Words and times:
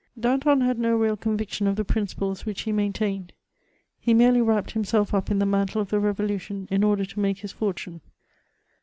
Danton 0.19 0.61
had 0.61 0.79
no 0.79 0.95
real 0.95 1.15
conviction 1.15 1.67
of 1.67 1.75
the 1.75 1.85
principles 1.85 2.43
which 2.43 2.61
he 2.61 2.71
maintained; 2.71 3.33
he 3.99 4.15
merely 4.15 4.41
wrapped 4.41 4.71
himself 4.71 5.13
up 5.13 5.29
in 5.29 5.37
the 5.37 5.45
mantle 5.45 5.79
of 5.79 5.91
the 5.91 5.99
revolution 5.99 6.67
in 6.71 6.83
order 6.83 7.05
to 7.05 7.19
make 7.19 7.37
his 7.37 7.51
fortune. 7.51 8.01